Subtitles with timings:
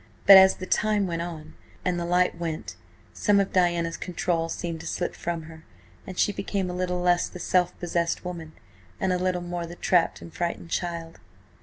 [0.25, 1.53] But as the time went on
[1.85, 2.75] and the light went,
[3.13, 5.63] some of Diana's control seemed to slip from her,
[6.07, 8.53] and she became a little less the self possessed woman,
[8.99, 11.19] and a little more the trapped and frightened child.